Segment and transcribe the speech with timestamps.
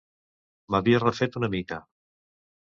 [0.75, 1.79] M'havia refet una mica.